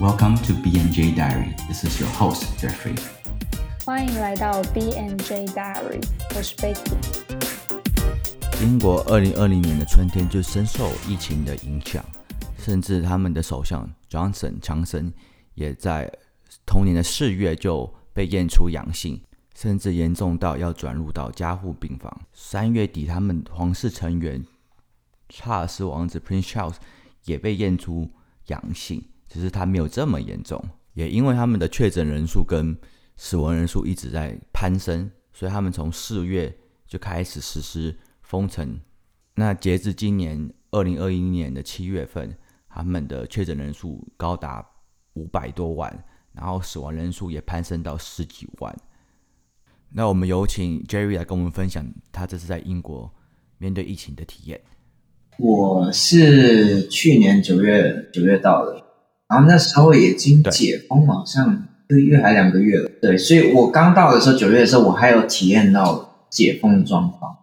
[0.00, 1.56] Welcome to BNJ Diary.
[1.66, 2.96] This is your host Jeffrey.
[3.84, 6.00] 欢迎来到 B N J Diary，
[6.36, 6.94] 我是 Becky。
[8.62, 12.04] 英国二零二零年的春天就深受疫情的影响，
[12.58, 15.12] 甚至他们的首相 Johnson 强森
[15.54, 16.08] 也在
[16.64, 19.20] 同年的四月就被验出阳性，
[19.56, 22.20] 甚至严重到要转入到加护病房。
[22.32, 24.46] 三月底，他们皇室成员
[25.28, 26.76] 查尔斯王子 Prince Charles
[27.24, 28.08] 也被验出
[28.46, 30.62] 阳性，只是他没有这么严重。
[30.94, 32.76] 也因为他们的确诊人数跟
[33.16, 36.52] 死亡人数一直在攀升，所以他们从四月
[36.86, 38.80] 就开始实施封城。
[39.34, 42.36] 那截至今年二零二一年的七月份，
[42.68, 44.66] 他们的确诊人数高达
[45.12, 48.76] 五百多万，然后死亡人数也攀升到十几万。
[49.90, 53.14] 那我们有请 Jerry 来跟我们分享他这次在英国
[53.58, 54.60] 面对疫情的体验。
[55.38, 58.84] 我是去年九月九月到的，
[59.28, 62.90] 然后那时候已经解封，好像一个月还两个月了。
[63.02, 67.36] 对，所以我刚到的时候，九月的时候，我还有体验到解封的状况。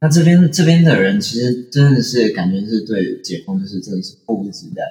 [0.00, 4.82] 那这边这边的人其实真的是感觉是对解封就是真的是迫不及待。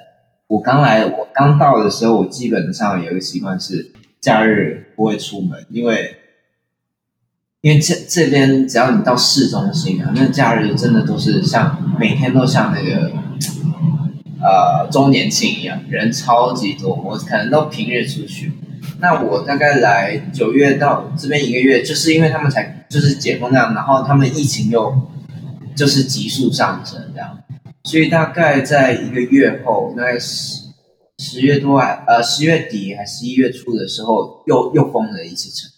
[0.46, 6.16] 我刚来，我刚到的时候，我基本上有一个习惯是假日不会出门，因为
[7.60, 13.12] 因为这这边只要你到市中心啊，那假日真的都是像每天都像那个
[14.42, 16.94] 呃周年庆一样，人超级多。
[16.94, 18.52] 我可能都平日出去，
[19.00, 25.08] 那我大概来九月到这边一个月，就是因为他们才就是解封这样，然后他们疫情又
[25.76, 27.38] 就是急速上升这样，
[27.84, 30.64] 所以大概在一个月后，大概十
[31.18, 35.70] 十月多还呃十月底还十一月初的时候，又又封了一次城。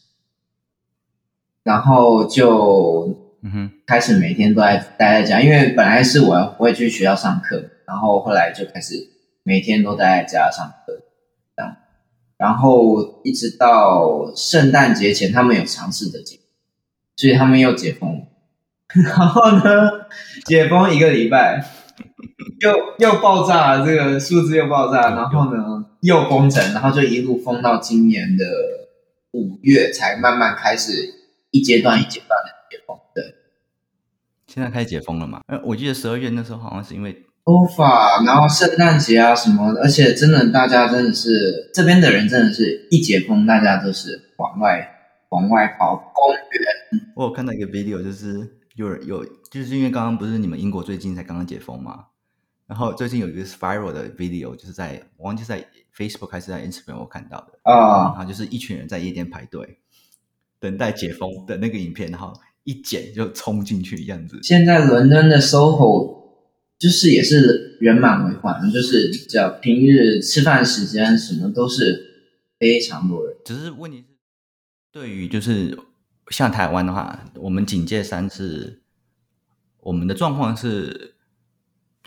[1.65, 8.95] 然后就嗯哼，开始每天都在待在家，因为本来是我我会去学校上课，然后后来就开始
[9.43, 11.03] 每天都待在家上课，
[11.57, 11.77] 这样，
[12.37, 16.39] 然后一直到圣诞节前，他们有尝试的解，
[17.17, 18.27] 所以他们又解封，
[18.89, 19.91] 然后呢，
[20.45, 21.65] 解封一个礼拜，
[22.61, 28.45] 又又爆炸了，这个数字又爆炸，然后呢又封城，然后就一路封到今年的
[29.33, 31.21] 五月才慢慢开始。
[31.55, 33.23] 一阶段一阶段的解封，对。
[34.47, 35.43] 现在开始解封了嘛？
[35.49, 44.89] 呃，我记得十二月那时候好像是因为欧法，然后圣诞节啊什么，而且真的大家真的是这边的人真的是一解封，大家都是往外
[45.31, 47.03] 往外跑公园。
[47.17, 52.05] 我有看到一个 video，就是有人有，就是因为刚刚不是你们英国最近才刚刚解封嘛，
[52.67, 55.65] 然后最近有一个 spiral 的 video，就是在我忘记在
[55.97, 59.79] Facebook 还是在 Instagram 我看到的啊，然后就是一群人在夜店排队。
[60.61, 62.33] 等待解封的那个影片，然后
[62.63, 64.39] 一剪就冲进去样子。
[64.45, 66.22] 现在伦敦的 SOHO
[66.83, 73.37] 就是也是人满为患，就是叫平日吃饭时间什么都是非常多人。
[73.45, 74.05] 只是问题是，
[74.91, 75.79] 对于就是
[76.31, 78.83] 像台湾的话，我们警戒三次，
[79.81, 81.15] 我们的状况是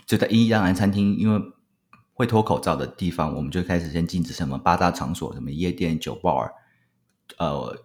[0.04, 1.40] 就在一当然餐厅，因为
[2.12, 6.50] 会脱口罩的地方，我们就开始先禁止什么八大场所，什么夜店、酒吧，
[7.38, 7.82] 呃。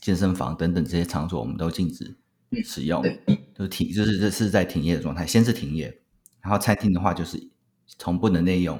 [0.00, 2.16] 健身房等等这些场所，我们都禁止
[2.64, 3.00] 使用，
[3.56, 5.24] 就停，就是这是在停业的状态。
[5.24, 6.01] 先是停业，
[6.42, 7.40] 然后餐厅的话，就是
[7.86, 8.78] 从不能内用，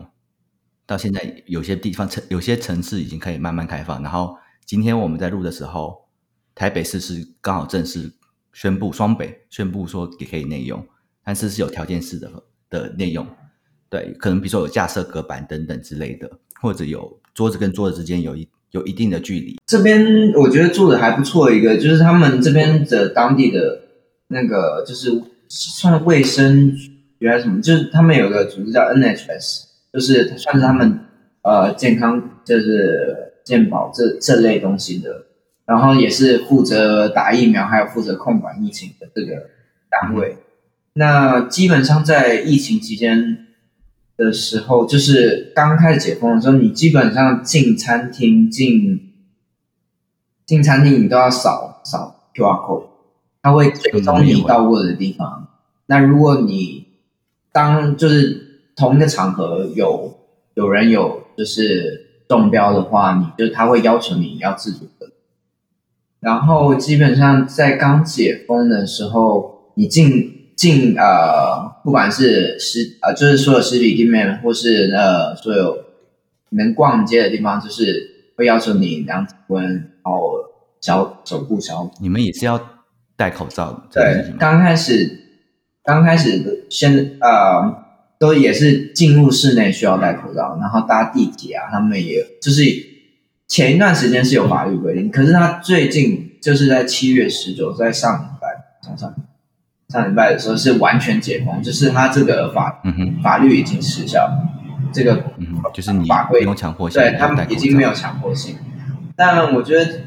[0.84, 4.02] 到现在有些地方城有些城市已经可以慢慢开放。
[4.02, 4.36] 然后
[4.66, 6.08] 今天我们在录的时候，
[6.54, 8.12] 台北市是刚好正式
[8.52, 10.86] 宣布，双北宣布说也可以内用，
[11.24, 12.30] 但是是有条件式的
[12.68, 13.26] 的内用。
[13.88, 16.30] 对，可能比如说有架设隔板等等之类的，
[16.60, 18.48] 或者有桌子跟桌子之间有一。
[18.72, 19.58] 有一定的距离。
[19.66, 23.82] 这边我觉得做的还不错，一个就是他们这边的当地的
[24.28, 26.74] 那个就是算卫生
[27.22, 31.00] 局还是什么，就是他们有个组织叫 NHS，就是算是他们
[31.42, 35.26] 呃健康就是健保这这类东西的，
[35.64, 39.48] 然后也是负责打疫苗，还有负责控管疫情的这个
[39.88, 40.36] 单位。
[40.94, 43.46] 那基本上在疫情期间。
[44.14, 49.10] 的时候，就是刚开始解封的时候，你基本上进餐厅、进
[50.46, 52.86] 进餐厅，你都要扫扫 QR code，
[53.40, 55.48] 它会追踪你到过的地方。
[55.86, 56.81] 那如果你
[57.52, 60.18] 当就是同一个场合有
[60.54, 65.10] 有人有就是中标的话，你就他会要求你要自主的。
[66.20, 70.38] 然后基本上在刚解封的时候，你进。
[70.54, 75.76] 进呃，不管是实呃，就是所有实体店面，或是呃，所有
[76.50, 80.34] 能逛街的地方，就是会要求你量体温，然后
[80.80, 81.90] 消手部消。
[82.00, 82.60] 你们也是要
[83.16, 83.82] 戴口罩？
[83.90, 85.21] 对，刚开始
[85.84, 87.84] 刚开始先呃，
[88.18, 92.62] 都也是进入室内需要戴口罩，然后搭地铁啊，他们也就是
[93.48, 98.48] 前一段时间是有法律规定，可是他最近就是在七月十九，在上礼拜
[98.86, 99.14] 上上
[99.88, 104.30] 上礼拜的时候是完全解封，就是他这个法嗯哼，法律已经失效，
[104.92, 108.56] 这个嗯，就是你法规不用强迫性对他们已经没有强迫性。
[109.16, 110.00] 但我觉得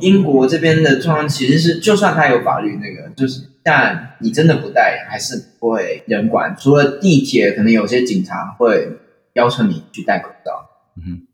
[0.00, 6.56] 英国这边的状况其实是，就算他有法律那个，就是但你真的不戴，还是不会人管。
[6.58, 8.96] 除了地铁，可能有些警察会
[9.34, 11.26] 要求你去戴口罩，嗯哼，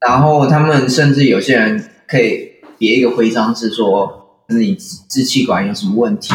[0.00, 6.34] 然后他们甚至有些人可以别一个徽章，是说你支支气管有什么问题，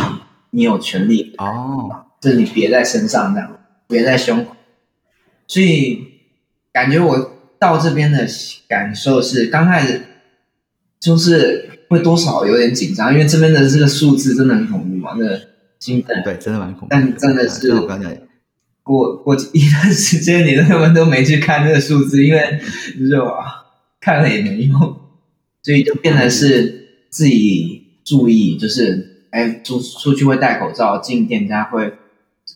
[0.51, 3.59] 你有权利哦，就是你别在身上这样，
[3.89, 4.55] 别在胸口。
[5.47, 6.01] 所以
[6.71, 8.25] 感觉我到这边的
[8.69, 10.01] 感受是，刚开始
[11.05, 15.39] 就是会多少有点紧张，因为这边的这个数字真的很恐怖嘛，那个
[15.79, 16.19] 兴奋。
[16.23, 16.87] 对，真的蛮恐怖。
[16.89, 18.23] 但真的是我刚才讲，
[18.81, 22.59] 过过 一段时间，你根本都没去看那个数字，因为
[22.97, 23.45] 你就啊
[24.01, 24.79] 看了也没用，
[25.61, 31.93] 所以就变得是自己注意，就是哎出出去会戴口罩，进店家会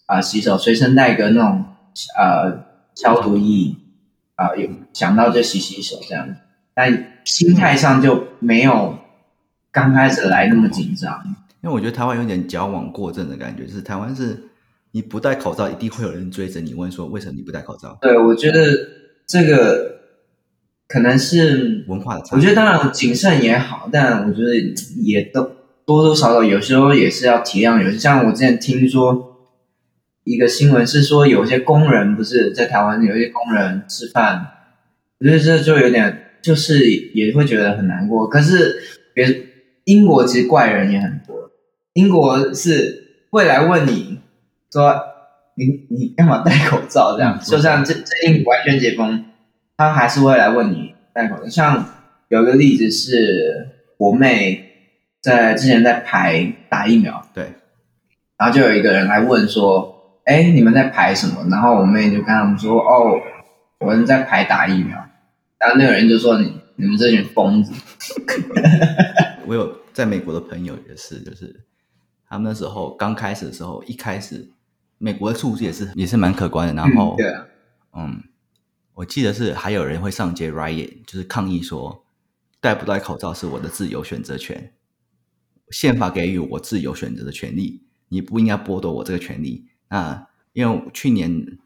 [0.07, 1.65] 啊、洗手，随身带个那种
[2.17, 2.65] 呃
[2.95, 3.75] 消毒液
[4.33, 6.35] 啊、有想到就洗洗手这样，
[6.79, 8.97] 但心态上就没有
[9.69, 11.21] 刚开始来那么紧张。
[11.61, 14.45] 因为我觉得台湾有点矫枉过正的感觉，就是台湾是
[14.91, 18.65] 你不戴口罩，一定会有人追着你问说为什么你不戴口罩，对，我觉得
[19.27, 19.99] 这个
[20.87, 22.39] 可能是文化的差异。
[22.39, 24.55] 我觉得当然谨慎也好，但我觉得
[25.03, 25.43] 也都
[25.85, 27.83] 多多少少有时候也是要体谅。
[27.83, 29.51] 有些像我之前听说
[30.23, 34.47] 一个新闻是说，有些工人不是在台湾有一些工人吃饭，
[35.19, 38.27] 我觉得这就有点就是也会觉得很难过。
[38.27, 38.81] 可是
[39.13, 39.25] 别
[39.85, 41.51] 英国其实怪人也很多，
[41.93, 44.19] 英国是会来问你
[44.71, 44.95] 说
[45.55, 49.25] 你你干嘛戴口罩这样，嗯就像这最近完全解封。
[49.75, 51.47] 他还是会来问你戴口罩。
[51.47, 51.85] 像
[52.27, 54.65] 有个例子是我妹
[55.21, 57.45] 在之前在排打疫苗，对，
[58.37, 63.19] 然后就有一个人来问说：“哎，你们在排什么？”然后我妹就跟他们说：“哦，
[63.79, 64.97] 我们在排打疫苗。”
[65.59, 67.73] 然后那个人就说：“你你们这群疯子。
[69.45, 71.65] 我有在美国的朋友也是，就是
[72.27, 74.49] 他们那时候刚开始的时候，一开始
[74.97, 77.45] 美国的数字也是也是蛮可观的，然后嗯对啊，
[77.93, 78.23] 嗯，
[78.93, 82.05] 我记得是还有人会上街 riot，就是抗议说
[82.61, 84.71] 戴不戴口罩是我的自由选择权，
[85.71, 89.65] 宪法给予我自由选择的权利，你不应该剥夺我这个权利。
[89.89, 91.57] 那因为去年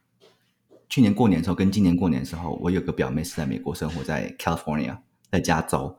[0.93, 4.95] 去年过年的时候跟今年过年的时候，我有个表妹是在美国生活在 California，
[5.31, 5.97] 在加州，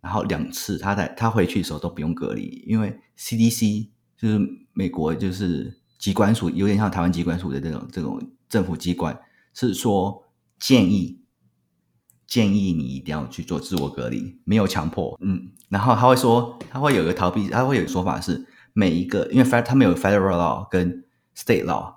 [0.00, 4.40] 然后两次她在她回去的时候都不用隔离，因为 CDC 就是
[4.74, 9.18] 美国就是机关署，有点像台湾机关署的这种这种政府机关，
[9.54, 10.22] 是说
[10.56, 11.24] 建议
[12.28, 21.04] 建议你一定要去做自我隔离，没有强迫，嗯，然后他会说他会有一个逃避，他会有个说法是每一个因为 fed 他们有 federal law 跟
[21.36, 21.92] state law，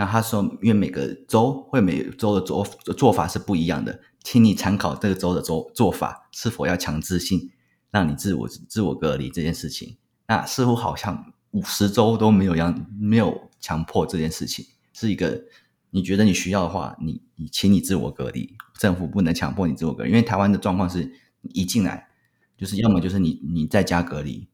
[0.00, 2.64] 那他说因为每个州会每个州的做
[2.96, 7.50] 做法是不一样的，请你参考这个州的做做法是否要强制性
[7.90, 9.98] 让你自我自我隔离这件事情。
[10.26, 14.64] 那似乎好像五十州都没有让没有强迫这件事情，
[14.94, 15.44] 是一个
[15.90, 22.08] 你觉得你需要的话，你你请你自我隔离，政府不能强迫你自我隔离，因为台湾的状况是一进来
[22.56, 24.48] 就是要么就是你你在家隔离，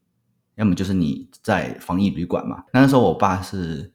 [0.55, 2.65] 要么就是你在防疫旅馆嘛。
[2.73, 3.93] 那时候我爸是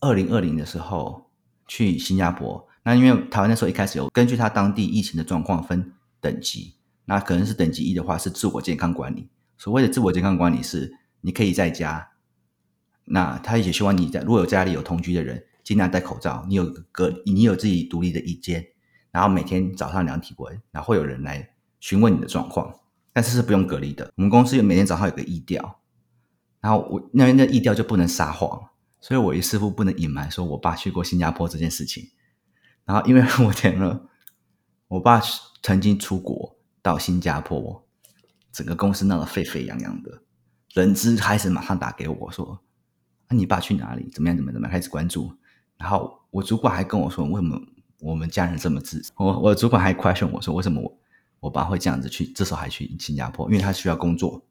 [0.00, 1.30] 二零二零的时候
[1.66, 6.74] 去新加坡，那因为台湾那时候一开始有根据他当地疫情的状况分等级，
[7.04, 9.28] 那可能是等级一的话是自我健康管理。
[9.56, 12.10] 所谓的自我健康管理是你可以在家，
[13.06, 18.64] 那他也希望你在如果有家里有同居的人，尽量戴口罩，你有隔你有自己独立的一间，
[19.10, 21.50] 然后每天早上量体温，然后会有人来
[21.80, 22.72] 询问你的状况，
[23.12, 24.12] 但是是不用隔离的。
[24.16, 25.80] 我们公司有每天早上有个疫调，
[26.60, 28.67] 然后我那边的疫调就不能撒谎，
[29.00, 32.10] 所以我一似乎不能隐瞒说我爸去过新加坡这件事情。
[32.84, 34.08] 然后因为我填了，
[34.88, 35.20] 我爸
[35.62, 37.86] 曾经出国到新加坡，
[38.50, 40.22] 整个公司闹得沸沸扬扬的，
[40.72, 42.60] 人资开始马上打给我说
[43.28, 44.08] ：“那、你爸去哪里？
[44.10, 44.36] 怎么样？
[44.36, 45.30] 怎么怎么样？”开始关注。
[45.76, 47.60] 然后我主管还跟我说：“为什么
[48.00, 50.98] 我们家人这么自私？”我我主管还 question 我说：“为什么我
[51.40, 52.26] 我爸会这样子去？
[52.32, 53.46] 这时候还去新加坡？
[53.50, 54.44] 因为他需要工作。”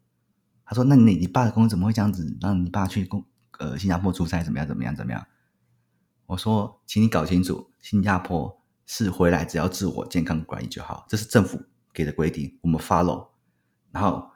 [0.63, 3.25] 他说：“那你你爸的工作怎么会这样子让你爸去工
[3.59, 4.43] 呃新加坡出差？
[4.43, 4.67] 怎么样？
[4.67, 4.95] 怎么样？
[4.95, 5.25] 怎么样？”
[6.27, 11.61] 我说：“请你搞清楚，新加坡是回来只要自我健康管理就好，这是政府
[11.93, 13.27] 给的规定，我们 follow。
[13.91, 14.29] 然后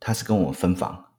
[0.00, 1.12] 他是跟我分房，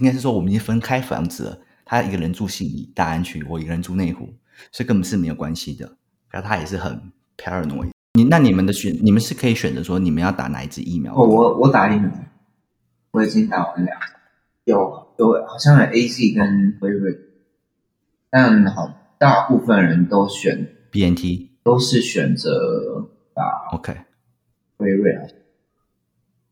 [0.00, 4.34] 应该是说我们已经分开房子了，他一个人住信义大安区，我一个人住内湖，
[4.72, 5.96] 所以根本是没有关系的。
[6.28, 7.90] 然后他也是很 paranoid。
[8.14, 11.14] 你那你们的选，你们是可以选择说你们要打哪一支疫苗？
[11.14, 12.10] 哦，我我打疫苗，
[13.12, 13.90] 我已经打完了，
[14.66, 17.16] 有有好像有 A Z 跟辉瑞，
[18.28, 23.96] 但好大部分人都选 B N T，都是选择打 OK。
[24.76, 25.22] 辉瑞啊，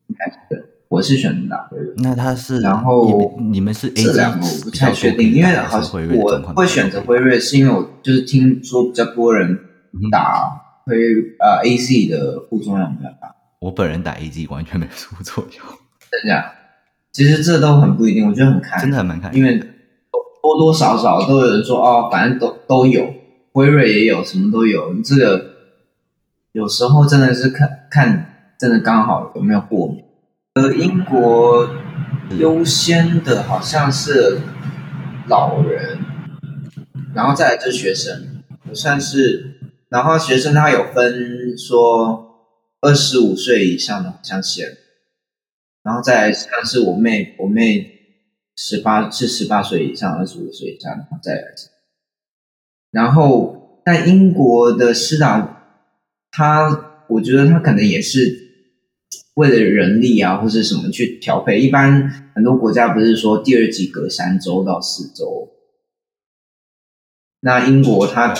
[0.06, 1.92] 应该是对，我是选择打辉瑞。
[1.96, 9.58] 那他是，然后你们是 A 这两个我不太确定，因为好像我会选择辉瑞，是因为我就是听说比较多人
[10.12, 10.60] 打。
[10.86, 10.94] 辉
[11.40, 13.34] 呃，A C 的副作用比较大。
[13.58, 15.66] 我本人打 A Z 完全没副作用，
[16.12, 16.63] 真的。
[17.14, 19.32] 其实这都很不一定，我觉得很看，真的很难看。
[19.34, 23.06] 因为多多少少都有人说哦，反正都都有，
[23.52, 24.92] 辉瑞也有，什么都有。
[25.04, 25.46] 这个
[26.50, 30.02] 有时候真的是看看，真的刚好有没有过敏。
[30.54, 31.68] 呃，英国
[32.36, 34.40] 优先的好像是
[35.28, 36.00] 老人，
[37.14, 38.42] 然后再来就是学生，
[38.72, 39.52] 算是。
[39.88, 44.76] 然后学生他有分说二十五岁以上的好像是，
[45.84, 47.88] 然后再像是我妹，我妹
[48.56, 51.42] 十八是十八岁以上，二十五岁以上的再来。
[52.90, 55.86] 然后在英国的施打，
[56.32, 58.36] 他我觉得他可能也是
[59.34, 61.60] 为了人力啊或者什么去调配。
[61.60, 65.50] 一般很多国家不是说第二季隔三周到四周，
[67.40, 68.34] 那英国它。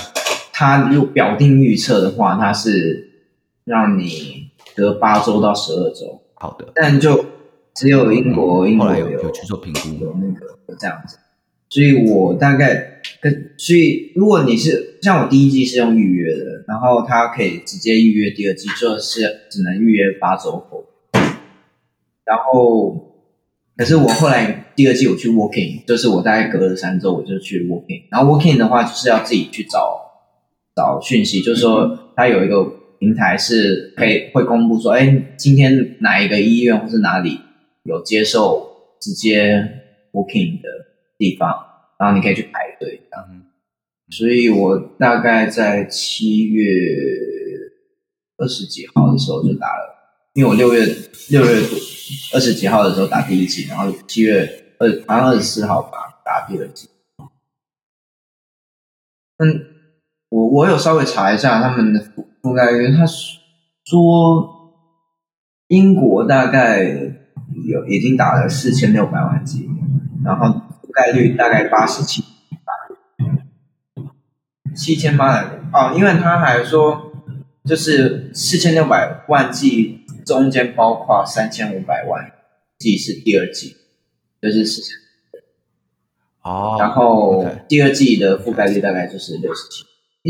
[0.57, 3.27] 他如果表定预测的话，他是
[3.65, 6.23] 让你隔八周到十二周。
[6.37, 7.27] 好的，但就
[7.75, 11.19] 只有英国，英国有有去做评估，有那个有这样子。
[11.69, 20.85] 所以我大概跟所以，如果你是像我第一季是用预约的，然后他可以直接预约第二季，就是只能预约八周后。
[22.25, 23.15] 然后，
[23.77, 30.03] 可是我后来第二季我去 working，就是我大概隔了三周我就去 working，然后 working 的话就是要自己去找。
[30.77, 32.65] 找讯息，就是说，它有一个
[32.99, 37.39] 平台是可以会公布说，哎，今天哪一个医院或是哪里
[37.85, 40.69] 有接受直接 booking 的
[41.17, 41.49] 地方，
[41.99, 43.01] 然后你可以去排队。
[43.17, 43.45] 嗯，
[44.11, 46.65] 所以我大概在七月
[48.37, 49.95] 二十几号的时候就打了，
[50.35, 50.85] 因为我六月
[51.31, 51.79] 六月多
[52.35, 56.89] 二十几号的时候打第一剂，然后七月二好像二十四号吧打第二剂。
[59.39, 59.71] 嗯。
[60.31, 64.75] 我我有稍微查一下他们的覆覆盖率，他说
[65.69, 67.24] 英国大概
[67.65, 69.69] 有已经打了四千六百万剂，
[70.25, 72.23] 然后覆盖率大概八十七
[74.75, 77.13] 七千八百哦，因为他还说
[77.65, 82.33] 就是四千六百万剂中间包括三千五百万
[82.79, 83.77] 剂是第二剂，
[84.43, 84.97] 就是四千。
[86.43, 89.85] 哦，然后第二季的覆盖率大概就是六十七。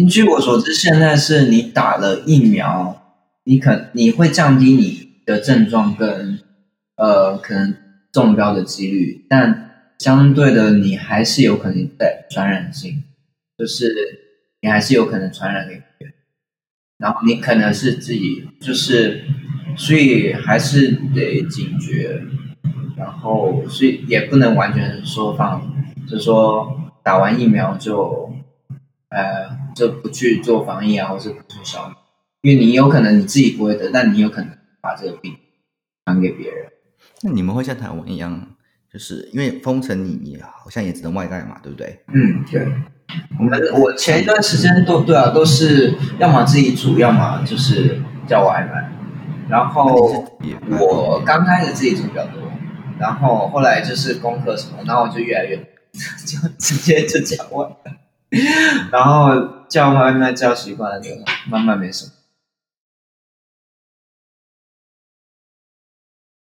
[0.09, 3.01] 据我所知，现在是你打了疫苗，
[3.45, 6.34] 你可你会降低你的症状跟
[6.97, 7.77] 呃可能
[8.13, 13.05] 中标的几率，但相对的你还是有可能带传染性，
[13.57, 13.95] 就是
[14.61, 16.15] 你还是有可能传染给别人，
[16.99, 19.25] 然后你可能是自己就是，
[19.77, 22.23] 所以还是得警觉，
[22.97, 25.63] 然后所以也不能完全说放，
[26.09, 28.33] 就说打完疫苗就。
[29.11, 31.95] 呃，就不去做防疫啊，或是不去消，
[32.41, 35.37] 因为你有可能你自己不会得，但你有可能把这个病
[36.05, 36.67] 传给别人。
[37.25, 38.49] 那你们会像台湾一样，
[38.93, 42.05] 就是因为封城，你你好像也只能外带嘛，对不对？
[42.09, 42.69] 嗯，对。
[43.39, 48.91] 我们我前一段时间都对啊，都是要么自己煮，要么就是叫外卖。
[49.49, 50.27] 然后
[50.81, 52.43] 我刚开始自己煮比较多，
[52.99, 57.97] 然后后来就是功课什么，然后我就越来越就直接就叫外卖。
[58.91, 61.11] 然后叫外卖叫习惯了，就
[61.49, 62.13] 慢慢没什么。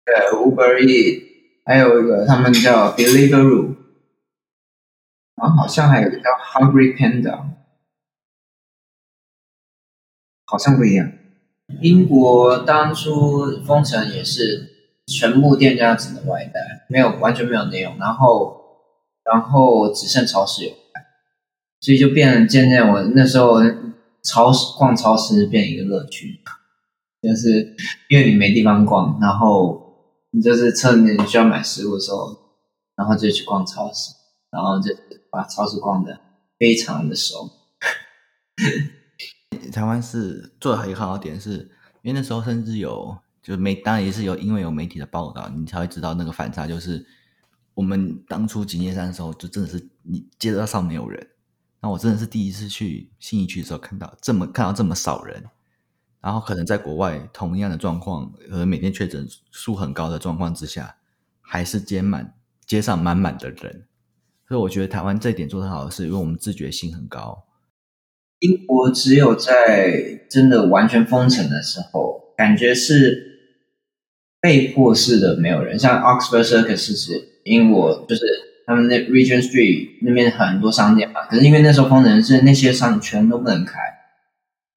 [0.09, 1.23] 对，Uber E，
[1.67, 3.77] 还有一个他们叫 Deliveroo，
[5.35, 7.45] 然后好像还有一个叫 Hungry Panda，
[10.47, 11.13] 好像不一样。
[11.83, 14.71] 英国当初封城也是
[15.07, 18.59] 全部店家只能外带，没有完全没有内容，然后
[19.23, 20.73] 然后只剩超市有。
[21.81, 23.59] 所以就变渐渐，我那时候
[24.25, 26.41] 超市逛超市变一个乐趣，
[27.21, 27.77] 就是
[28.09, 29.88] 因为你没地方逛，然后
[30.31, 32.37] 你就是趁你需要买食物的时候，
[32.97, 34.13] 然后就去逛超市，
[34.51, 34.95] 然后就
[35.31, 36.21] 把超市逛的
[36.59, 37.51] 非常的熟。
[39.73, 41.71] 台湾是做的很好的点，是
[42.03, 47.07] 因为那时候甚至有，就是媒当然也是有，因为有媒体的报道，你才会知道那个反差，就是
[47.75, 51.27] 我们当初景业山的时候，就真的是你街道上没有人。
[51.81, 55.45] 那我真的是第一次去信义区的时候，看到这么看到这么少人。
[56.21, 60.97] 然后可能在国外同样的状况，和每天确诊数很高的状况之下，
[61.41, 62.35] 还是街满
[62.67, 63.87] 街上满满的人。
[64.49, 67.45] 所以我觉得台湾这一点做得好的是，因为我们自觉性很高。
[68.41, 73.55] 英国只有在真的完全封城的时候，感觉是
[74.41, 78.25] 被迫式的没有人，像 Oxford Circus 是英国，就是
[78.67, 83.79] 他们那 Regent Street 那边很多商店嘛，可是因为那时候封城，是那些商全都不能开，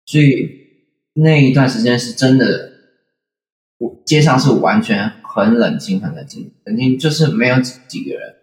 [0.06, 0.59] 所以。
[1.22, 2.72] 那一段时间是真的，
[3.78, 8.36] 我街上是完全很冷清，很冷清，冷清就是没有几几个人，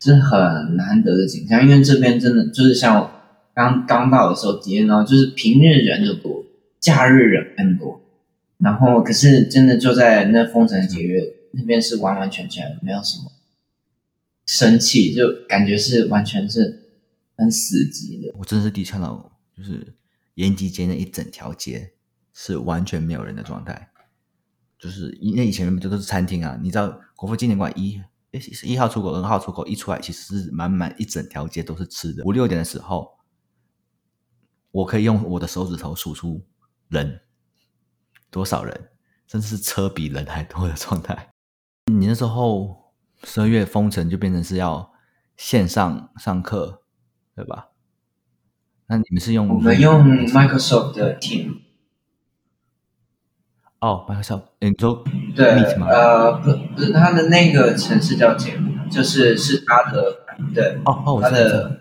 [0.00, 1.62] 是很难得的景象。
[1.62, 3.10] 因为这边真的就是像
[3.54, 6.44] 刚刚到的时候体验到，就是平日人就多，
[6.80, 8.00] 假日人更多。
[8.58, 11.22] 然后可是真的就在那封城几个月，
[11.52, 13.30] 那边是完完全全没有什么
[14.46, 16.82] 生气，就感觉是完全是
[17.36, 18.34] 很死寂的。
[18.38, 19.94] 我真的是第一次看到，就是
[20.34, 21.90] 延吉街那一整条街。
[22.34, 23.90] 是完全没有人的状态，
[24.76, 26.58] 就是因为以前这都是餐厅啊。
[26.60, 28.02] 你知道国父纪念馆一
[28.64, 32.24] 一号出口、二号出口一出来，其实是满满一整条街都是吃的。
[32.24, 33.18] 五六点的时候，
[34.72, 36.44] 我可以用我的手指头数出
[36.88, 37.20] 人
[38.30, 38.90] 多少人，
[39.28, 41.30] 甚至是车比人还多的状态。
[41.86, 44.92] 你那时候十二月封城就变成是要
[45.36, 46.82] 线上上课，
[47.36, 47.68] 对吧？
[48.88, 51.60] 那你们是用我们用 Microsoft 的 Team。
[53.84, 55.04] 哦，白鹤笑，你说
[55.36, 58.54] 对，呃，不，不是他的那个城市叫简，
[58.90, 60.02] 就是是他的，
[60.54, 61.80] 对，哦哦，他的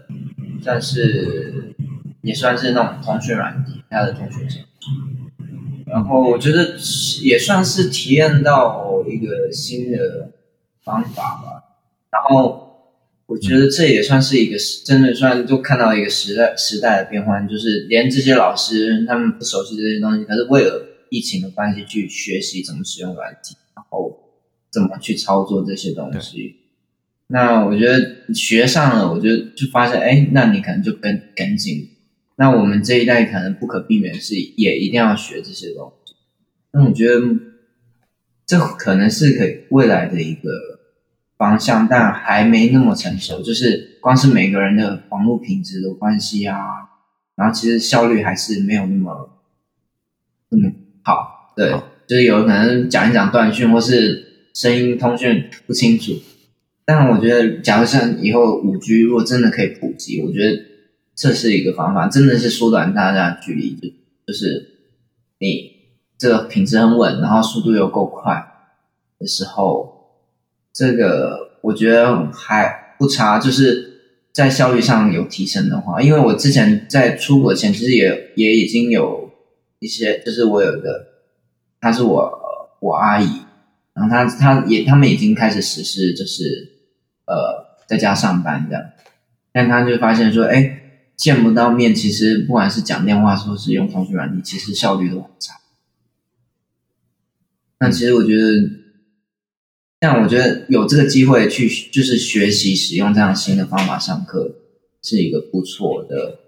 [0.62, 1.74] 算是
[2.22, 4.50] 也算是那种通讯软体，他的通讯软
[5.86, 6.75] 然后我觉得
[7.22, 10.31] 也算是体验到一个新的
[10.83, 11.63] 方法吧。
[12.12, 12.91] 然后
[13.27, 20.89] 我觉得这也算是一个真的算就看到一个时代时代的变换，就是连这些老师他们不熟悉这些东西，可是为了。
[21.13, 24.33] 疫情的关系去学习怎么使用软体，然后
[24.71, 26.55] 怎么去操作这些东西。
[27.27, 31.87] 那我觉得学上了，我觉得就发现，哎，那你可能就跟跟紧。
[32.35, 36.15] 那我们这一代可能不可避免是也一定要学这些东西。
[36.71, 37.21] 那我觉得
[38.47, 40.49] 这可能是可以未来的一个
[41.37, 43.43] 方向，但还没那么成熟。
[43.43, 46.57] 就是光是每个人的网络品质的关系啊，
[47.35, 49.29] 然后其实效率还是没有那么，
[50.49, 50.75] 嗯。
[51.05, 51.70] 好，对，
[52.07, 56.13] 就是有可能讲一讲断讯，或是声音通讯不清楚。
[56.85, 60.57] 但我觉得，假如像以后五 G 如果真的可以普及，我觉得
[61.13, 63.89] 这是一个方法，真的是缩短大家的距离，就
[64.27, 64.66] 就是
[65.39, 65.72] 你
[66.18, 68.42] 这个品质很稳，然后速度又够快
[69.20, 70.22] 的时候，
[70.74, 74.00] 这个我觉得还不差，就是
[74.31, 79.23] 在效率上有提升的话，因为我之前在出国前其实也也已经有。
[79.83, 81.05] 一些就是我有一个，
[81.81, 82.31] 她是我
[82.79, 83.41] 我阿姨，
[83.93, 86.43] 然后她她也他们已经开始实施，就是
[87.25, 88.81] 呃在家上班这样，
[89.51, 95.55] 但她就发现说，哎，见不到面，其实不管是讲电话，或是用通讯软体，其实效率都很差。
[97.79, 98.46] 那其实我觉得，
[100.00, 104.55] 但我觉得有这个机会去就是学习使用这样新的方法上课，
[105.01, 106.39] 是一个不错的。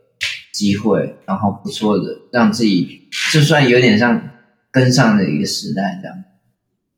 [0.55, 4.29] 机会，然后不错的，让自己就算有点像
[4.71, 6.23] 跟上的一个时代这样，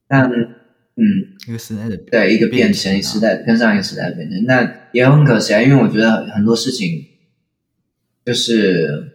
[0.08, 1.04] 但嗯，
[1.48, 7.04] 一个时代的对一个变迁时代跟上一个时代的变迁，那也很可惜啊，因为我觉得很多事情
[8.24, 9.12] 就是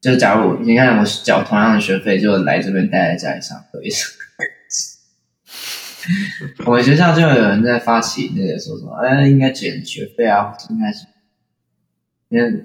[0.00, 4.08] 就假如你看我缴同样的学费，就来这边待在家里上课，也是
[6.64, 11.04] 我们学校就有人在发起那个说什么，哎，应该减学费啊，应该是，
[12.30, 12.64] 因为。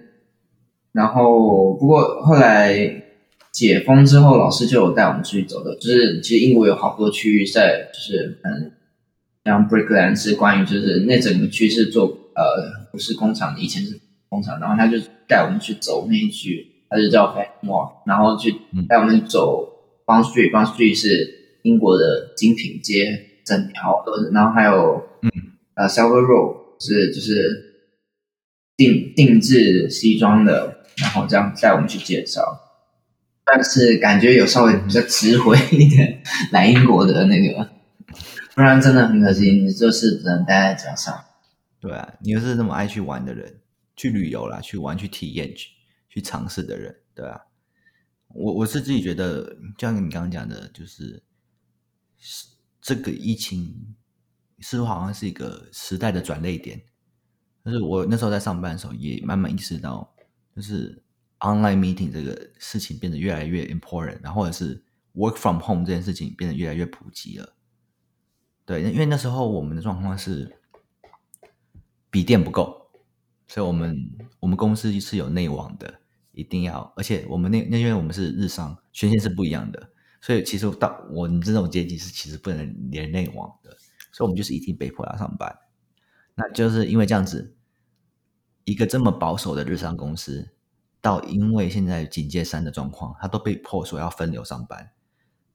[0.91, 3.03] 然后，不过后来
[3.51, 5.75] 解封之后，老师就有带我们出去走的。
[5.75, 8.71] 就是其实英国有好多区域在，就是嗯，
[9.45, 12.43] 像 Brickland 是关于就是那整个区是做呃
[12.91, 13.99] 不是工厂的，以前是
[14.29, 14.59] 工厂。
[14.59, 14.97] 然后他就
[15.27, 18.55] 带我们去走那一区，他就叫 f a t Mall，然后去
[18.87, 19.69] 带我们走
[20.07, 24.31] Bond Street，Bond Street 是英国的精品街，整条都是。
[24.31, 25.29] 然后还有嗯
[25.75, 27.85] 呃 Silver Road 是就是
[28.75, 30.78] 定定制西装的。
[31.01, 32.41] 然后这样带我们去介绍，
[33.45, 37.69] 但是感觉有稍微比较值回一点来英国的那个，
[38.55, 41.25] 不然真的很可惜，你就是只能待在家上。
[41.79, 43.61] 对啊，你又是那么爱去玩的人，
[43.95, 45.69] 去旅游啦，去玩、去体验、去
[46.09, 47.39] 去尝试的人，对啊。
[48.35, 49.43] 我我是自己觉得，
[49.77, 51.23] 就像你刚刚讲的，就是
[52.81, 53.95] 这个疫情
[54.59, 56.79] 似乎好像是一个时代的转捩点。
[57.63, 60.13] 但是我那时候在上班的时候，也慢慢意识到，
[60.55, 61.03] 就是
[61.39, 64.83] online meeting 这个事情变得越来越 important，然后或者是
[65.15, 67.55] work from home 这件事情变得越来越普及了。
[68.65, 70.59] 对，因为那时候我们的状况是
[72.11, 72.91] 笔电不够，
[73.47, 73.97] 所以我们
[74.39, 76.01] 我们公司是有内网的，
[76.33, 79.89] 一定要，而且我们那那因为我们是日商，权限是不一样的，
[80.21, 83.75] 所以其实到我们这种阶级是其实不能连内网的，
[84.11, 85.57] 所以我们就是一定被迫要上班。
[86.35, 87.55] 那就是因为这样子，
[88.69, 90.47] 一个这么保守的日商公司，
[91.01, 94.91] 到因为现在警戒三的状况，他都被迫说要分流上班，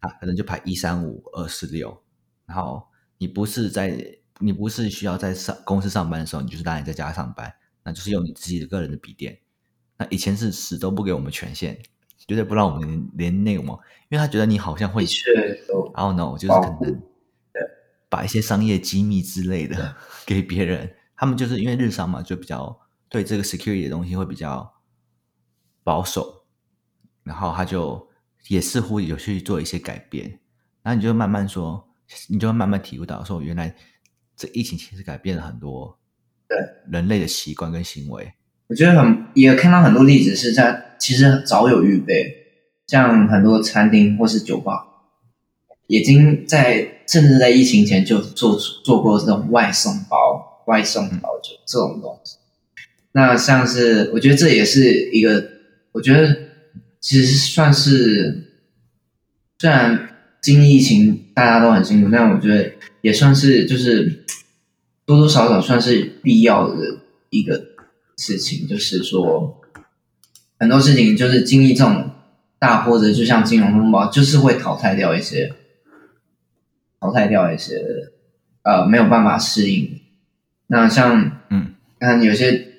[0.00, 2.02] 啊，可能就排一三五二四六，
[2.44, 2.84] 然后
[3.18, 9.38] 你不是在你不是需要在上公司上班的时候，你就是当然在家上班，那就是用你自己的个人的笔电。
[9.96, 11.80] 那以前是死都不给我们权限，
[12.26, 15.06] 绝对不让我们连连内网，因为他觉得你好像会
[15.94, 17.00] 然后呢，就是可能
[18.08, 19.94] 把一些商业机密之类的
[20.26, 20.96] 给别人。
[21.16, 22.76] 他们就是因为日商嘛，就比较
[23.14, 24.68] 对这个 security 的东西会比较
[25.84, 26.42] 保守，
[27.22, 28.08] 然后他就
[28.48, 30.40] 也似乎有去做一些改变。
[30.82, 31.88] 然后你就慢慢说，
[32.28, 33.72] 你就会慢慢体会到说，原来
[34.36, 35.96] 这疫情其实改变了很多
[36.48, 36.58] 对
[36.90, 38.32] 人类的习惯跟行为。
[38.66, 42.34] 我觉得很也看到很多例子是在其实早有预备，
[42.88, 44.88] 像很多餐厅或是酒吧，
[45.86, 52.38] 已经在甚至在疫情前就做做过这种外送包、外送包酒这种东西。
[53.16, 55.48] 那像是我觉得这也是一个，
[55.92, 56.36] 我觉得
[56.98, 58.50] 其实算是
[59.60, 60.08] 虽然
[60.42, 62.72] 经历疫情大家都很辛苦，但我觉得
[63.02, 64.24] 也算是就是
[65.06, 66.98] 多多少少算是必要的
[67.30, 67.64] 一个
[68.18, 69.60] 事情，就是说
[70.58, 72.10] 很多事情就是经历这种
[72.58, 75.52] 大波折，就像金融风暴，就是会淘汰掉一些，
[76.98, 77.80] 淘汰掉一些
[78.64, 80.00] 呃没有办法适应。
[80.66, 82.73] 那像嗯看有些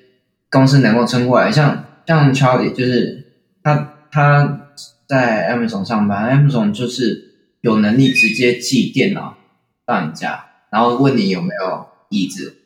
[0.56, 4.70] 公司能够撑过来，像像 Charlie 就是他他
[5.06, 9.36] 在 Amazon 上班，Amazon 就是有能力直接寄电脑
[9.84, 12.56] 到你家，然后问你有没有椅子，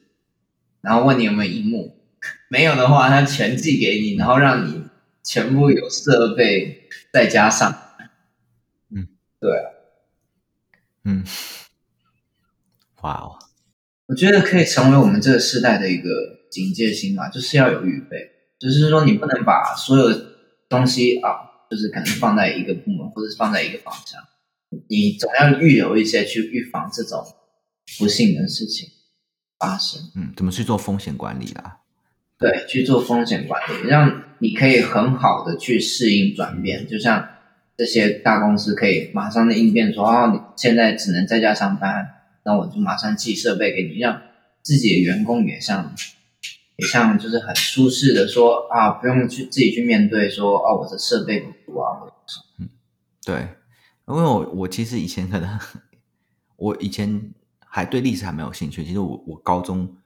[0.81, 1.97] 然后问你有没有荧幕，
[2.49, 4.85] 没有的话他全寄给你，然后让你
[5.23, 7.75] 全部有设备再加上，
[8.91, 9.09] 嗯，
[9.41, 9.65] 对啊，
[11.05, 11.25] 嗯，
[13.03, 13.39] 哇哦，
[14.07, 18.17] 我觉得可以成为我们这个时代的一个警戒心嘛，就是要有预备，
[18.59, 20.09] 就是说你不能把所有
[20.69, 21.31] 东西啊，
[21.71, 24.21] 就是可能放在一个部门或者是放在一个方向，
[24.89, 27.25] 你总要预留一些去预防这种
[27.99, 28.89] 不幸的事情
[29.59, 30.01] 发生。
[30.17, 31.79] 嗯，怎么去做风险管理啦？
[32.39, 36.89] 对，去做风险管理，让你可以很好的去适应转变。
[36.89, 37.29] 就像
[37.77, 42.09] 这些大公司可以马上的应变说，哦，你现在只能在家上班，
[42.45, 44.23] 那我就马上寄设备给你，让
[44.63, 45.95] 自己的员工也像
[46.81, 52.69] 像就是很舒适的说啊，不用去自己去面对说，哦，我的设备不足啊，或者什么
[53.25, 53.41] 对，
[54.09, 55.59] 因为我我其实以前可能
[56.57, 58.85] 我以前还对历史还蛮有兴趣。
[58.85, 59.97] 其实我我高中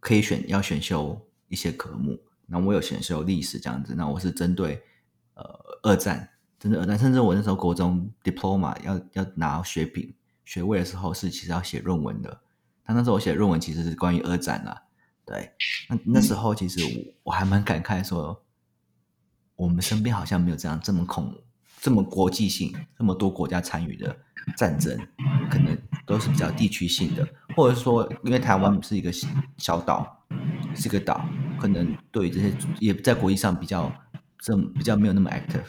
[0.00, 3.94] 可以选要选修一些科目，那我有选修历史这样子。
[3.94, 4.82] 那我是针对
[5.34, 5.44] 呃
[5.82, 12.40] 二战，针对二战，甚至我那时候国中 diploma 要要拿学品学位的时候，是其实要写论文的。
[12.84, 14.82] 但那时候我写论文其实是关于二战啦。
[15.26, 15.50] 对，
[15.88, 18.44] 那那时候其实我我还蛮感慨说，
[19.56, 21.34] 我们身边好像没有这样这么恐、
[21.80, 24.16] 这么国际性、这么多国家参与的
[24.56, 24.96] 战争，
[25.50, 29.26] 可能都是比较地区性的，或者是说，因为台湾是一个小
[29.58, 30.24] 小岛，
[30.76, 31.28] 是个岛，
[31.60, 33.92] 可能对于这些也在国际上比较
[34.38, 35.64] 这比较没有那么 active，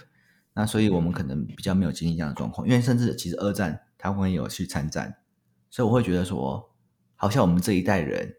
[0.53, 5.17] 那所以我们可能比较没有经历这样的状况，因为甚至其实二战台湾也有去参战，
[5.71, 6.69] 所以我会觉得说，
[7.15, 8.35] 好像我们这一代人。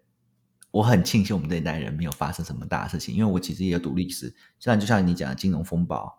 [0.79, 6.17] 我很庆幸我们这一代人没有发生什么大事情，因为我其实也有读历史，虽然就像你讲的金融风暴，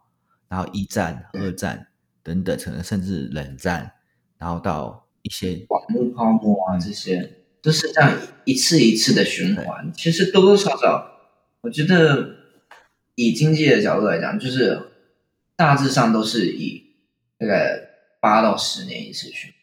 [0.50, 1.88] 然后一战、二战
[2.22, 3.94] 等等，可能甚至冷战，
[4.38, 8.12] 然后到一些网络泡沫啊这些，都是这样
[8.44, 9.94] 一次一次的循环。
[9.94, 11.10] 其实多多少少，
[11.62, 12.36] 我觉得
[13.16, 14.92] 以经济的角度来讲，就是
[15.56, 16.96] 大致上都是以
[17.38, 17.80] 大概
[18.20, 19.54] 八到十年一次循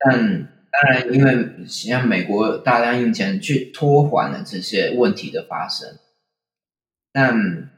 [0.00, 0.59] 环，但。
[0.72, 5.98] 当然，因为像美国大量印钱去拖缓了这些问题的发生，
[7.12, 7.70] 但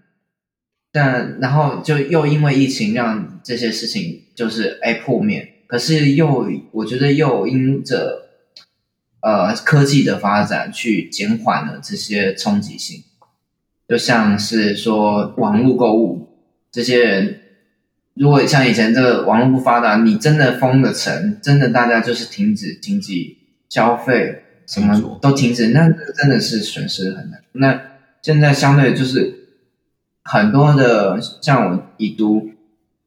[0.93, 8.29] 但然后就又因为疫情让这些事情就是哎破灭，可是又我觉得又因着
[9.23, 13.03] 呃科技的发展去减缓了这些冲击性，
[13.89, 16.29] 就像是说网络购物，
[16.71, 17.42] 这些人
[18.15, 27.39] 如果像以前这个网络不发达，你真的封了城，真的大家就是停止经济消费，什么都停止，那真的是损失很大。
[27.53, 27.81] 那
[28.21, 29.49] 现在相对就是
[30.23, 32.51] 很多的，像我以读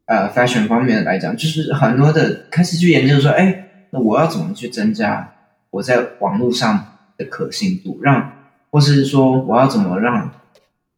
[0.05, 5.33] 呃 fashion 方面来讲，就是很多的开始去研究说，哎，那我要怎么去增加
[5.69, 8.31] 我在网络上的可信度，让
[8.71, 10.31] 或是说我要怎么让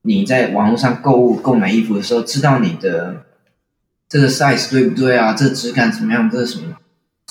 [0.02, 3.26] 你在网络上购物购买衣服的时候，知道你的
[4.10, 5.34] 这个 size 对不对啊？
[5.34, 6.30] 这质感怎么样？
[6.30, 6.76] 这是什么？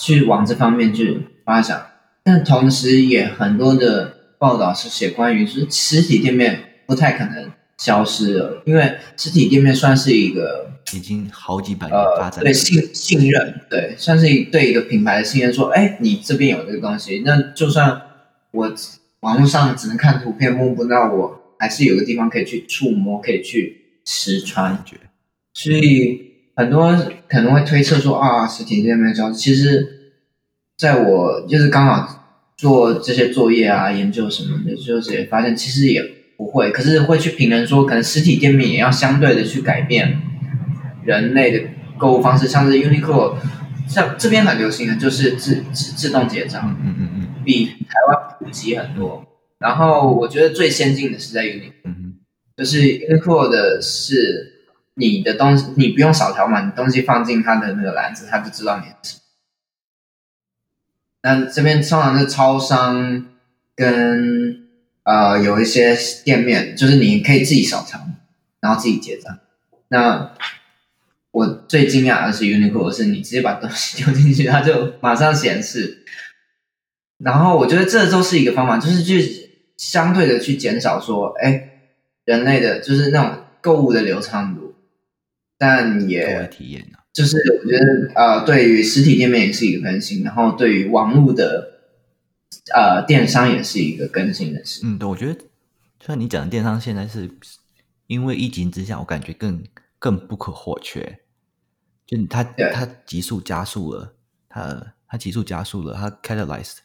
[0.01, 1.87] 去往这方面去发展。
[2.23, 18.03] 但同时也很多的报道是写关于就是实体店面不太可能消失了，因为实体店面算是一个已经好几百年发呃展，对信信任，对，算是一对一个品牌的信任，说，哎，你这边有这个东西，那就算
[18.51, 18.75] 我
[19.21, 24.85] 网络上只能看图片摸不到，我还是有个地方可以去触摸，可以去实穿
[25.55, 26.26] 所以
[26.57, 26.97] 很多
[27.29, 29.39] 可能会推测说啊，实体店面消失。
[29.39, 29.87] 其实，
[30.79, 36.03] 在我就是刚好做这些作业啊、研究什么的，就是也发现其实也
[36.39, 40.19] 不会，可是会去评论说，可能实体店面也要相对的去改变
[41.05, 43.37] 人类的购物方式，像是 Uniqlo，
[43.87, 49.25] 像这边很流行的就是自自自动结账，嗯嗯嗯比台湾普及很多。
[49.59, 51.73] 然后我觉得最先进的是在 Uniqlo。
[52.57, 54.56] 就是 Uniqlo 的是
[54.99, 59.19] 你的东西，你不用扫条码，你东西放进它的那个篮子，它就知道你是。
[61.23, 63.27] 那这边通常是超商
[63.75, 64.67] 跟
[65.03, 68.01] 呃有一些店面，就是你可以自己扫条，
[68.61, 69.39] 然后自己结账。
[69.89, 70.33] 那
[71.31, 76.05] 我最惊讶的是 Uniqlo 是你直接把东西丢进去，它就马上显示。
[77.19, 81.81] 然后我觉得这都是一个方法，就是去相对的去减少说，哎，
[82.25, 84.66] 人类的就是那种购物的流畅度，
[85.59, 91.81] 但也体验啊，就是我觉得呃，对于实体店面也是一个更新，然后对于网络的
[92.75, 94.83] 呃电商也是一个更新的事。
[94.85, 95.41] 嗯，对，我觉得
[96.01, 97.31] 虽然你讲的电商现在是
[98.07, 99.65] 因为疫情之下，我感觉更
[99.99, 101.21] 更不可或缺，
[102.07, 102.71] 就它对。
[102.73, 104.15] 它急速加速了，
[104.49, 106.79] 它它急速加速了，它 catalyzed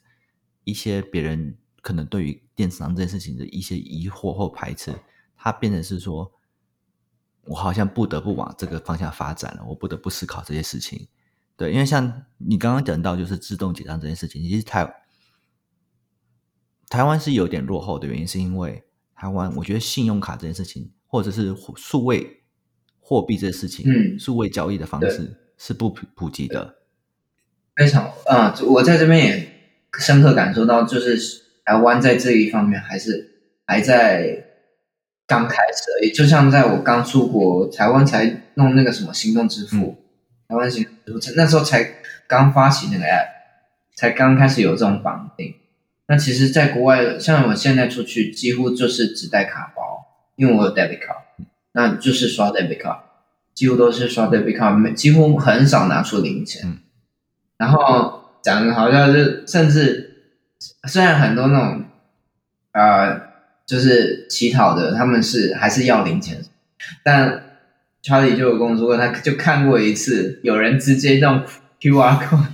[0.63, 4.93] 一些别人可能对于电商这件事情的一些疑惑或排斥，
[5.35, 6.31] 它变成是说，
[7.45, 11.07] 我好像不得不往这个方向发展了，我不得不思考这些事情。
[11.57, 14.91] 对，因为像你刚刚讲到，就是自动结账这件事情，其实台
[16.89, 18.83] 台湾是有点落后的原因，是因为
[19.15, 22.43] 台湾我觉得信用卡这件事情，或者是数位
[22.99, 26.77] 货币这件事情，嗯数位交易的方式是不普普及的。
[27.75, 31.17] 非常啊、呃我在这边也深刻感受到，就是
[31.63, 34.50] 台湾在这一方面还是还在
[35.31, 36.11] 刚开始而已。
[36.11, 40.03] 就像在我刚出国，台湾才弄那个什么行动支付，
[40.49, 41.95] 台湾行动支付那时候才
[42.27, 43.27] 刚发起那个 app，
[43.95, 45.55] 才刚开始有这种绑定。
[46.07, 52.99] 那其实，在国外，像我现在出去，几乎就是只带卡包，因为我有 debit card，那就是刷 debit card，
[53.53, 56.61] 几乎都是刷 debit card，没几乎很少拿出零钱。
[56.65, 56.79] 嗯
[57.61, 60.33] 然后讲的好像是，甚至
[60.87, 61.85] 虽然很多那种
[62.71, 63.30] 呃，
[63.71, 66.43] 就是乞讨的，他们是还是要零钱，
[67.05, 67.41] 但
[68.03, 71.41] Charlie 就有跟我说过，他就看过一次，有人直接用
[71.79, 72.47] QR code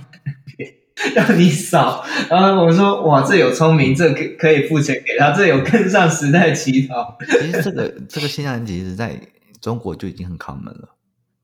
[1.16, 7.18] 让你扫，然后我说哇，这有聪明，这可可以付钱给他，这有跟上时代乞讨。
[7.26, 9.20] 其实这个这个现象其实在
[9.60, 10.90] 中国就已经很 common 了，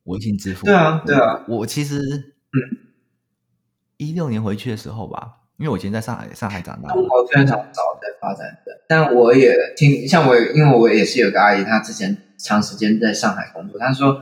[0.04, 0.66] 微信支付。
[0.66, 2.78] 对啊对啊我我其实嗯
[3.96, 14.20] 一六年回去的时候吧，因为我以前在上海上海长大，中国非常早在发展的，但我也听，像我，因为我也是有个阿姨，她之前长时间在上海工作，她说，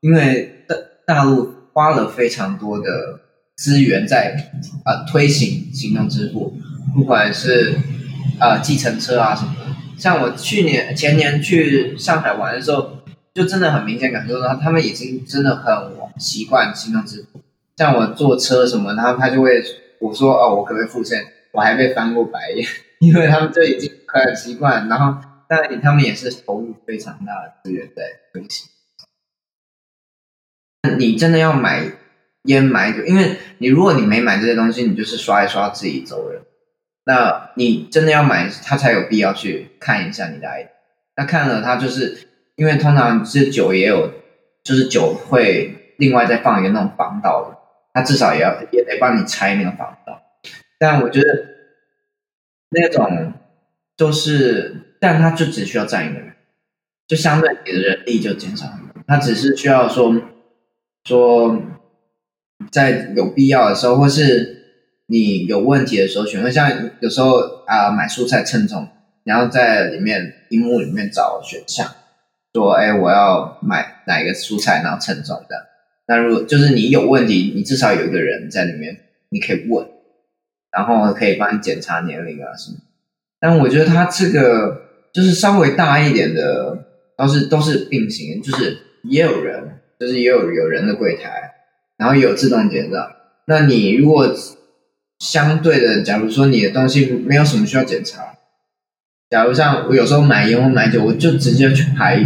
[0.00, 0.74] 因为大
[1.06, 3.20] 大陆花了非常多的
[3.56, 4.50] 资源在
[4.84, 6.54] 啊、推行行动支付，
[6.94, 7.76] 不管是
[8.40, 9.66] 啊、计程车啊什么的，
[9.96, 12.98] 像我去年前年去上海玩的时候，
[13.32, 17.40] 就真的很明显感受到他们已经真的很习惯行动支付。
[17.76, 19.62] 像我坐车什么，然后他就会
[20.02, 21.24] 我说哦，我可不可以付钱？
[21.52, 22.66] 我还被翻过白眼，
[22.98, 28.68] 因为他们就已经很习惯，然后当然他们也是投入非常大的资源在推行。
[30.98, 31.84] 你真的要买
[32.44, 36.42] 烟买酒，因为你如果你没买这些东西，你就是刷一刷自己走人。
[37.04, 40.68] 那你真的要买，他才有必要去看一下你的 ID。
[41.16, 44.10] 那看了他就是因为通常这酒也有，
[44.64, 47.58] 就是酒会另外再放一个那种防盗的，
[47.92, 50.22] 他至少也要也得帮你拆那个防盗。
[50.78, 51.46] 但我觉得
[52.70, 53.34] 那种
[53.96, 56.32] 都是，但他就只需要站一个人，
[57.06, 59.02] 就相对你的人力就减少很多。
[59.06, 60.14] 他只是需要说
[61.04, 61.60] 说，
[62.70, 64.58] 在有必要的时候，或是
[65.06, 68.88] 你有问题的时候选，像有时候啊、买蔬菜称重，
[69.24, 71.86] 然后在里面荧幕里面找选项，
[72.54, 75.64] 说哎我要买哪个蔬菜，然后称重这样。
[76.06, 78.96] 那如果就是你有问题，你至少有一个人在里面，
[79.30, 79.86] 你可以问，
[80.70, 82.78] 然后可以帮你检查年龄啊什么。
[83.40, 86.86] 但我觉得它这个就是稍微大一点的，
[87.16, 91.52] 都是都是并行，就是也有人，就是也有有人的柜台，
[91.96, 93.12] 然后也有自动结账。
[93.46, 94.34] 那你如果
[95.18, 98.38] 相对的，假如说你的东西没有什么需要检查，
[99.30, 102.18] 假如像我有时候买烟或买酒，我就直接去排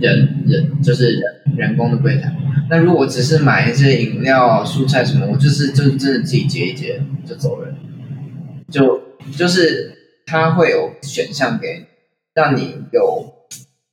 [0.00, 1.22] 人人就是人
[1.56, 2.34] 人工的柜台。
[2.70, 7.74] 那如果只是买一些饮料、蔬菜什么，我就是就真的自己结一结就走人，
[8.70, 9.02] 就
[9.36, 9.92] 就是
[10.26, 11.84] 它会有选项给你，
[12.34, 13.32] 让你有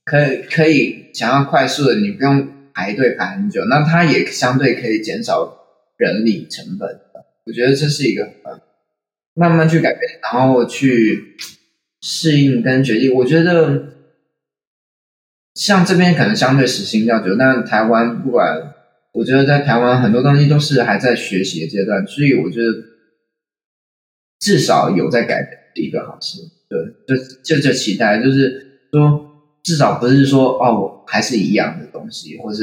[0.04, 5.56] 可以可以想要快速的，你不用排队排很久，那它也相对可以减少
[5.96, 7.00] 人力成本。
[7.46, 8.28] 我觉得这是一个
[9.34, 11.36] 慢慢去改变，然后去
[12.02, 13.14] 适应跟决定。
[13.14, 13.95] 我觉得
[15.56, 18.74] 像这边可能相对时薪较久，但台湾不管，
[19.12, 22.66] 我觉得在台湾很多东西都是还在学习的阶段，所以我觉得
[24.38, 26.42] 至少有在改变是一个好事。
[26.68, 29.26] 对，就就就期待，就是说
[29.64, 32.62] 至少不是说哦还是一样的东西，或是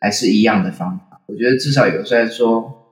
[0.00, 1.22] 还是一样的方法。
[1.26, 2.82] 我觉得至少有在说。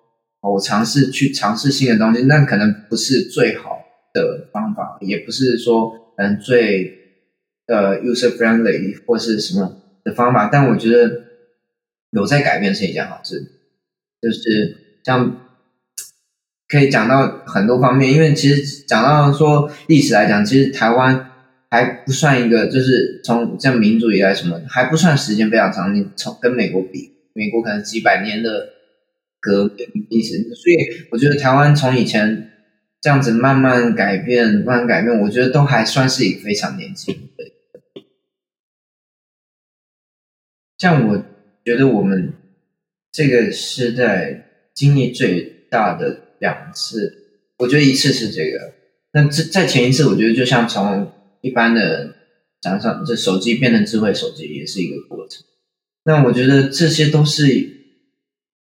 [0.45, 3.79] 我尝试去尝试新的东西，那可能不是最好
[4.13, 7.02] 的方法，也不是说嗯最
[7.73, 11.23] 呃 user friendly 或是什么的方法，但我觉得
[12.11, 13.41] 有在改变是一件好事，
[14.21, 15.37] 就是像
[16.69, 21.31] 可以讲到很多方面，因为其实讲到说历史来讲，其实台湾
[21.71, 28.69] 还不算一个，就是从像民主以来什么还不算时间非常长，你从跟美国比，美国可能几百年的。
[29.45, 30.77] 革命历史，所以
[31.11, 32.53] 我觉得台湾从以前
[33.01, 37.13] 这样子慢慢改变，慢慢改变，我觉得都还算是一个非常年轻
[40.83, 41.25] 像我
[41.65, 42.33] 觉得我们
[43.13, 47.13] 这个时代经历最大的两次，
[47.59, 48.73] 我觉得一次是这个，
[49.13, 52.17] 那这在前一次，我觉得就像从一般的
[52.61, 55.45] 掌上这手机变成智慧手机，也是一个过程。
[56.05, 57.81] 那我觉得这些都是。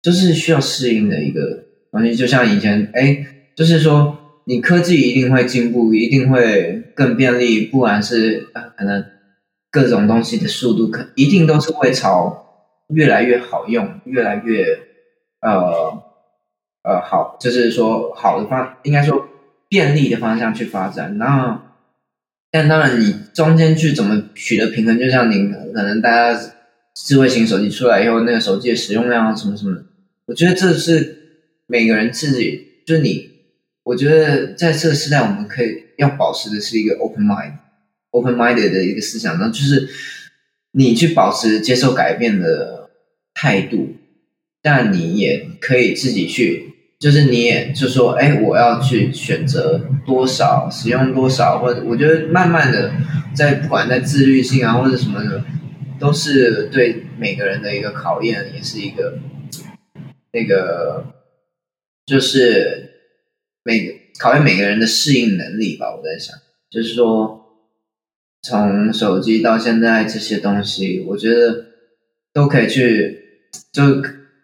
[0.01, 9.05] 就是需要适应的一个东西，就像以前，哎，就是说，你科技一定会进步，一定会更便利，不管是呃，可能
[9.71, 14.65] 各种东西的速度，可一定都是会朝越来越好用，越来越
[15.41, 16.03] 呃
[16.83, 19.27] 呃好，就是说好的方，应该说
[19.67, 21.17] 便利的方向去发展。
[21.17, 21.59] 然后，
[22.51, 26.39] 但当然，你中间去怎么取得平衡，就像你可能大家
[26.95, 29.77] 智慧型手机出来以后，那个手机的使用量啊，什么什么。
[30.25, 31.17] 我觉得这是
[31.67, 33.29] 每个人自己，就你。
[33.83, 37.53] 我觉得在这个时代，我们可以要保持的是一个 open mind
[38.11, 39.89] open-minded 的一个思想，呢，就是
[40.71, 42.89] 你去保持接受改变的
[43.33, 43.95] 态度，
[44.61, 52.91] 但你也可以自己去，就是你也就说，哎，我要去选择多少，使用多少，或者我觉得慢慢的，
[53.35, 55.43] 在不管在自律性啊或者什么的，
[55.99, 59.19] 都是对每个人的一个考验，也是一个。
[60.31, 61.07] 那个
[62.05, 62.91] 就是
[63.63, 66.37] 每考验每个人的适应能力吧，我在想，
[66.69, 67.38] 就是说
[68.41, 71.65] 从手机到现在这些东西，我觉得
[72.33, 73.19] 都可以去
[73.71, 74.01] 就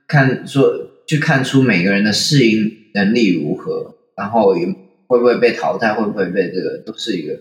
[0.08, 4.66] 看说去看出每个人的适应能力如何，然后也
[5.08, 7.34] 会不会被淘汰，会不会被这个，都是一个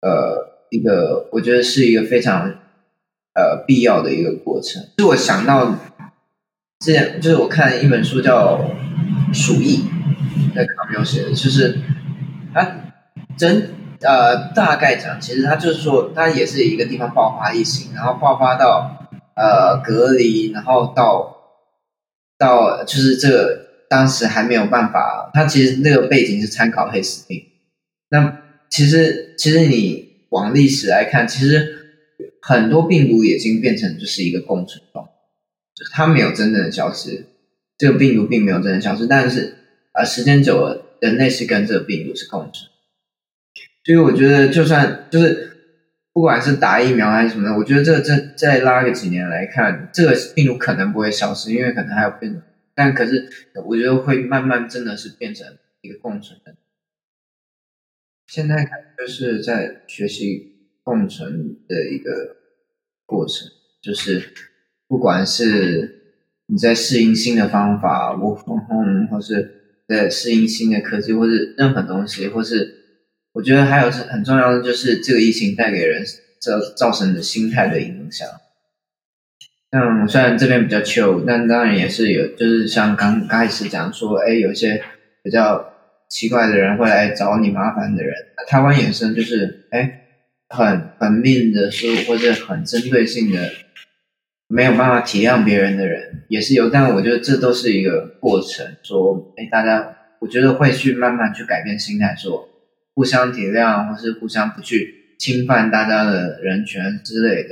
[0.00, 2.48] 呃一个我觉得是一个非常
[3.34, 4.82] 呃必要的一个过程。
[4.98, 5.78] 是我想到。
[6.80, 8.56] 之前就是我看一本书叫
[9.34, 9.78] 《鼠疫》，
[10.54, 11.76] 在卡缪写的，就是
[12.54, 12.92] 他
[13.36, 21.36] 真呃大概讲，其实它就是说，它也是一个地方爆发疫情，然后爆发到呃隔离，然后到
[22.38, 27.42] 到就是这个当时还没有办法，它其实那个背景是参考黑死病。
[28.10, 28.40] 那
[28.70, 31.76] 其实其实你往历史来看，其实
[32.42, 35.08] 很多病毒已经变成就是一个共存状。
[35.74, 37.26] 就是它没有真正的消失，
[37.78, 39.54] 这个病毒并没有真正消失，但是
[39.92, 42.68] 啊，时间久了，人类是跟这个病毒是共存。
[43.88, 45.50] 所以我觉得，就算就是
[46.12, 52.42] 不管是打疫苗还是什么的，我觉得这这再拉个几年来看，这个病毒可能不会消失，因为可能还有变种。
[52.74, 53.30] 但可是
[53.64, 55.46] 我觉得会慢慢真的是变成
[55.80, 56.54] 一个共存的。
[58.26, 58.68] 现在看
[58.98, 62.36] 就是在学习共存的一个
[63.06, 63.48] 过程，
[63.80, 64.34] 就是。
[64.90, 66.16] 不管是
[66.46, 72.77] 你在适应新的方法，work from home，或是在适应新的科技，或是任何东西，或是
[73.32, 76.04] 我觉得还有是很重要的，就是这个疫情带给人
[76.40, 78.26] 造造成的心态的影响。
[79.70, 84.82] 像虽然这边比较 chill，但当然也是有，就是像刚刚开始讲说，哎，有些
[85.22, 85.72] 比较
[86.08, 88.14] 奇怪的人会来找你麻烦的人。
[88.46, 90.06] 台湾衍生就是，哎，
[90.48, 93.50] 很很命的说，或者很针对性的，
[94.46, 96.70] 没有办法体谅别人的人也是有。
[96.70, 102.48] 但我觉得这都是一个过程，说，哎，大家我觉得会去慢慢去改变心态，说
[102.98, 107.50] 互相体谅，或是互相不去侵犯大家的人权之类的。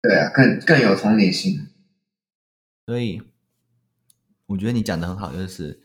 [0.00, 1.68] 对啊，更更有同理心。
[2.86, 3.20] 所以，
[4.46, 5.82] 我觉得你讲的很好，就是，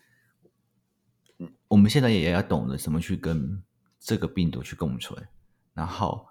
[1.68, 3.62] 我们现在也要懂得怎么去跟
[4.00, 5.28] 这个病毒去共存。
[5.74, 6.30] 然后，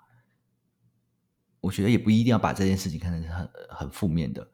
[1.60, 4.50] 我觉得也不一定要把这件事情看成很很负面的，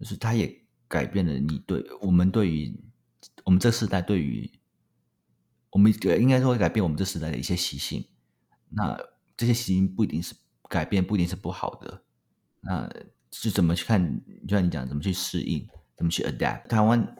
[0.00, 0.50] 就是它也
[0.88, 2.74] 改变了你对我们对于
[3.44, 4.50] 我们这时代对于
[5.76, 8.02] 我们应该说会改变我们这时代的一些习性。
[8.70, 8.98] 那
[9.36, 10.34] 这些习性不一定是
[10.70, 12.02] 改变，不一定是不好的。
[12.62, 12.90] 那
[13.30, 14.02] 是怎么去看？
[14.48, 16.66] 就像你讲，怎么去适应，怎么去 adapt？
[16.66, 17.14] 台湾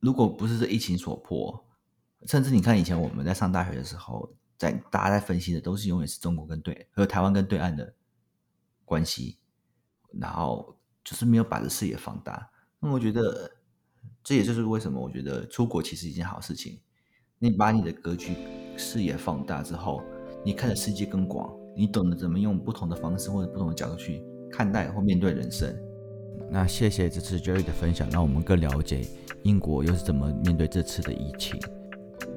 [0.00, 1.66] 如果不是这疫情所迫，
[2.26, 7.92] 甚至你看以前我们在上大学的时候，在大家在分析的都是永远是中国跟对和台湾跟对岸的
[8.86, 9.36] 关系，
[10.18, 12.50] 然后就是没有把这视野放大。
[12.80, 13.52] 那我觉得
[14.24, 16.80] 这也就是为什么我觉得出国其实一件好事情。
[17.38, 18.34] 你把你的格局
[18.78, 20.02] 视野放大之后，
[20.42, 24.22] 你看的世界更广，你懂得怎么用不同的方式或者不同的角度去。
[24.50, 25.76] 看待或面对人生。
[26.50, 29.06] 那谢谢这次 Jerry 的分享，让我们更了解
[29.42, 31.60] 英国又是怎么面对这次的疫情。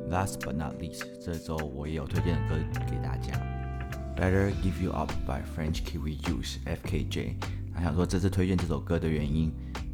[0.10, 2.56] Last but not least，这周我也有推荐的歌
[2.92, 3.32] 给大家，
[4.20, 7.36] 《Better Give You Up》by French Kiwi Juice（FKJ）。
[7.74, 9.50] 那想说这次推荐这首歌的原因，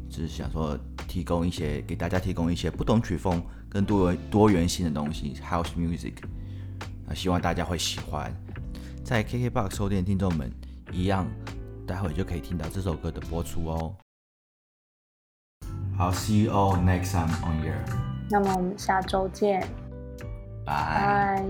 [0.08, 0.76] 就是想说
[1.06, 3.40] 提供一些给大家提供一些不同曲风
[3.76, 6.14] 跟多多元性的东西，House Music。
[7.06, 8.34] 那希望大家会喜欢。
[9.04, 10.50] 在 KKBOX 收听的听众们
[10.90, 11.28] 一样。
[11.86, 13.94] 待会就可以听到这首歌的播出哦。
[15.96, 17.78] 好，See you all next time on here。
[18.28, 19.66] 那么我们下周见。
[20.64, 21.44] 拜。